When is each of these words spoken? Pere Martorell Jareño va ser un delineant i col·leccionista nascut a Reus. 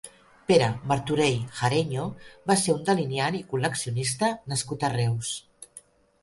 Pere 0.51 0.67
Martorell 0.91 1.43
Jareño 1.59 2.05
va 2.53 2.55
ser 2.63 2.75
un 2.77 2.81
delineant 2.87 3.37
i 3.41 3.43
col·leccionista 3.53 4.31
nascut 4.55 4.89
a 4.89 4.91
Reus. 4.97 5.37